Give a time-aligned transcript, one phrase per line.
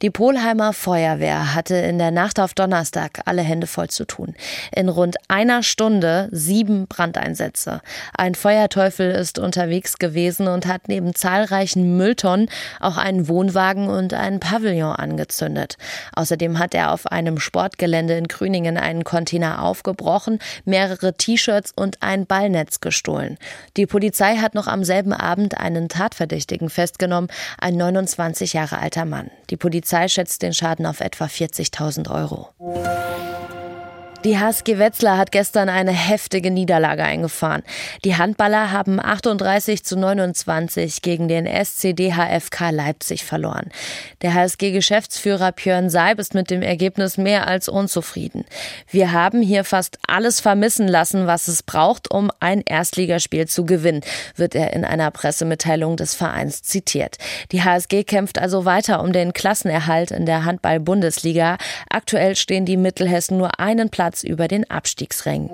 [0.00, 4.36] Die Polheimer Feuerwehr hatte in der Nacht auf Donnerstag alle Hände voll zu tun.
[4.72, 7.80] In rund einer Stunde sieben Brandeinsätze.
[8.16, 12.48] Ein Feuerteufel ist unterwegs gewesen und hat neben zahlreichen Mülltonnen
[12.78, 15.76] auch einen Wohnwagen und einen Pavillon angezündet.
[16.14, 22.24] Außerdem hat er auf einem Sportgelände in Grüningen einen Container aufgebrochen, mehrere T-Shirts und ein
[22.24, 23.36] Ballnetz gestohlen.
[23.76, 29.32] Die Polizei hat noch am selben Abend einen Tatverdächtigen festgenommen, ein 29 Jahre alter Mann.
[29.50, 32.50] Die Polizei Polizei schätzt den Schaden auf etwa 40.000 Euro.
[34.28, 37.62] Die HSG Wetzlar hat gestern eine heftige Niederlage eingefahren.
[38.04, 43.70] Die Handballer haben 38 zu 29 gegen den SCDHFK Leipzig verloren.
[44.20, 48.44] Der HSG-Geschäftsführer Björn Seib ist mit dem Ergebnis mehr als unzufrieden.
[48.90, 54.02] Wir haben hier fast alles vermissen lassen, was es braucht, um ein Erstligaspiel zu gewinnen,
[54.36, 57.16] wird er in einer Pressemitteilung des Vereins zitiert.
[57.50, 61.56] Die HSG kämpft also weiter um den Klassenerhalt in der Handball-Bundesliga.
[61.88, 65.50] Aktuell stehen die Mittelhessen nur einen Platz Über den Abstiegsrängen.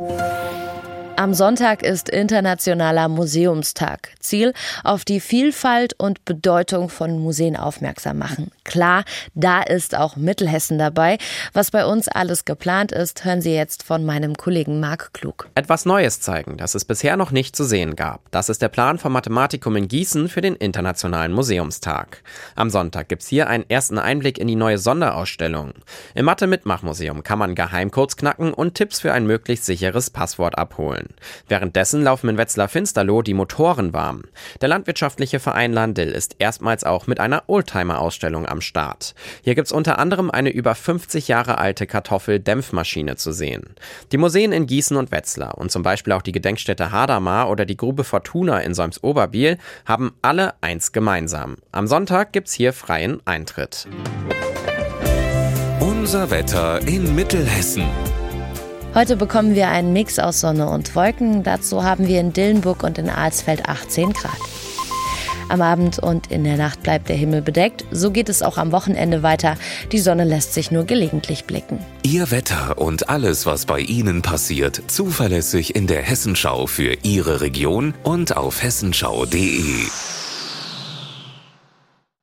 [1.17, 4.11] Am Sonntag ist Internationaler Museumstag.
[4.19, 8.51] Ziel, auf die Vielfalt und Bedeutung von Museen aufmerksam machen.
[8.65, 11.19] Klar, da ist auch Mittelhessen dabei.
[11.53, 15.49] Was bei uns alles geplant ist, hören Sie jetzt von meinem Kollegen Marc Klug.
[15.55, 18.29] Etwas Neues zeigen, das es bisher noch nicht zu sehen gab.
[18.33, 22.25] Das ist der Plan vom Mathematikum in Gießen für den Internationalen Museumstag.
[22.57, 25.75] Am Sonntag gibt's hier einen ersten Einblick in die neue Sonderausstellung.
[26.17, 31.04] Im Mathe-Mitmachmuseum kann man Geheimcodes knacken und Tipps für ein möglichst sicheres Passwort abholen.
[31.05, 31.15] Schulen.
[31.49, 34.23] Währenddessen laufen in Wetzlar-Finsterloh die Motoren warm.
[34.61, 39.15] Der landwirtschaftliche Verein Landil ist erstmals auch mit einer Oldtimer-Ausstellung am Start.
[39.43, 43.75] Hier gibt's unter anderem eine über 50 Jahre alte Kartoffeldämpfmaschine zu sehen.
[44.13, 47.77] Die Museen in Gießen und Wetzlar und zum Beispiel auch die Gedenkstätte Hadamar oder die
[47.77, 51.57] Grube Fortuna in Solms-Oberbiel haben alle eins gemeinsam.
[51.73, 53.87] Am Sonntag gibt's hier freien Eintritt.
[55.81, 57.85] Unser Wetter in Mittelhessen.
[58.95, 61.43] Heute bekommen wir einen Mix aus Sonne und Wolken.
[61.43, 64.39] Dazu haben wir in Dillenburg und in Alsfeld 18 Grad.
[65.49, 67.85] Am Abend und in der Nacht bleibt der Himmel bedeckt.
[67.91, 69.57] So geht es auch am Wochenende weiter.
[69.91, 71.81] Die Sonne lässt sich nur gelegentlich blicken.
[72.05, 77.95] Ihr Wetter und alles, was bei Ihnen passiert, zuverlässig in der Hessenschau für Ihre Region
[78.05, 79.89] und auf hessenschau.de.